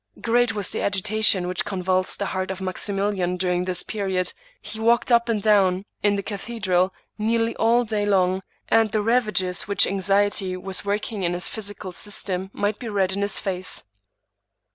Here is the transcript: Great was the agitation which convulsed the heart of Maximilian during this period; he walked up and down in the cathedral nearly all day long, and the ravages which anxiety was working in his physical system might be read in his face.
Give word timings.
Great 0.19 0.55
was 0.55 0.71
the 0.71 0.81
agitation 0.81 1.47
which 1.47 1.63
convulsed 1.63 2.17
the 2.17 2.25
heart 2.33 2.49
of 2.49 2.59
Maximilian 2.59 3.37
during 3.37 3.65
this 3.65 3.83
period; 3.83 4.33
he 4.59 4.79
walked 4.79 5.11
up 5.11 5.29
and 5.29 5.43
down 5.43 5.85
in 6.01 6.15
the 6.15 6.23
cathedral 6.23 6.91
nearly 7.19 7.55
all 7.57 7.83
day 7.85 8.03
long, 8.03 8.41
and 8.67 8.89
the 8.93 9.01
ravages 9.03 9.67
which 9.67 9.85
anxiety 9.85 10.57
was 10.57 10.83
working 10.83 11.21
in 11.21 11.33
his 11.33 11.47
physical 11.47 11.91
system 11.91 12.49
might 12.51 12.79
be 12.79 12.89
read 12.89 13.11
in 13.11 13.21
his 13.21 13.37
face. 13.37 13.83